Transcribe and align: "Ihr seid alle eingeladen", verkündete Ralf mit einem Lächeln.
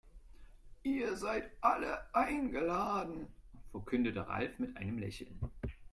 "Ihr 0.81 1.15
seid 1.15 1.51
alle 1.63 2.01
eingeladen", 2.15 3.27
verkündete 3.69 4.27
Ralf 4.27 4.57
mit 4.57 4.75
einem 4.75 4.97
Lächeln. 4.97 5.39